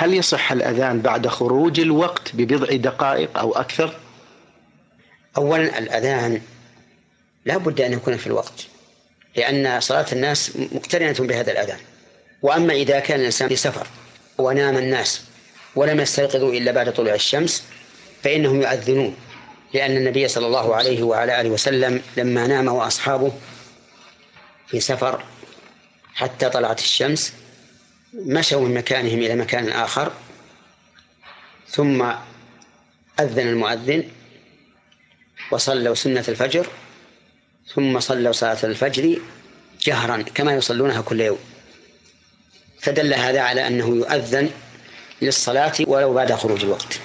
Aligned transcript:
هل 0.00 0.14
يصح 0.14 0.52
الأذان 0.52 1.00
بعد 1.00 1.26
خروج 1.26 1.80
الوقت 1.80 2.30
ببضع 2.34 2.76
دقائق 2.76 3.38
أو 3.38 3.52
أكثر؟ 3.52 3.96
أولا 5.36 5.78
الأذان 5.78 6.40
لا 7.44 7.56
بد 7.56 7.80
أن 7.80 7.92
يكون 7.92 8.16
في 8.16 8.26
الوقت 8.26 8.66
لأن 9.36 9.80
صلاة 9.80 10.06
الناس 10.12 10.56
مقترنة 10.72 11.16
بهذا 11.28 11.52
الأذان. 11.52 11.78
وأما 12.42 12.72
إذا 12.72 13.00
كان 13.00 13.20
الإنسان 13.20 13.48
في 13.48 13.56
سفر 13.56 13.86
ونام 14.38 14.76
الناس 14.76 15.22
ولم 15.76 16.00
يستيقظوا 16.00 16.52
إلا 16.52 16.72
بعد 16.72 16.92
طلوع 16.92 17.14
الشمس 17.14 17.64
فإنهم 18.22 18.62
يؤذنون 18.62 19.16
لأن 19.74 19.96
النبي 19.96 20.28
صلى 20.28 20.46
الله 20.46 20.74
عليه 20.76 21.02
وعلى 21.02 21.40
آله 21.40 21.50
وسلم 21.50 22.02
لما 22.16 22.46
نام 22.46 22.68
وأصحابه 22.68 23.32
في 24.66 24.80
سفر 24.80 25.24
حتى 26.14 26.48
طلعت 26.48 26.78
الشمس 26.78 27.32
مشوا 28.14 28.60
من 28.60 28.74
مكانهم 28.74 29.18
إلى 29.18 29.36
مكان 29.36 29.68
آخر 29.68 30.12
ثم 31.68 32.02
أذن 33.20 33.48
المؤذن 33.48 34.04
وصلوا 35.52 35.94
سنة 35.94 36.24
الفجر 36.28 36.66
ثم 37.74 38.00
صلوا 38.00 38.32
صلاة 38.32 38.58
الفجر 38.64 39.18
جهرا 39.80 40.22
كما 40.22 40.54
يصلونها 40.54 41.00
كل 41.00 41.20
يوم. 41.20 41.38
فدل 42.80 43.14
هذا 43.14 43.40
على 43.40 43.66
أنه 43.66 43.96
يؤذن 43.96 44.50
للصلاة 45.22 45.72
ولو 45.86 46.14
بعد 46.14 46.32
خروج 46.32 46.64
الوقت. 46.64 47.00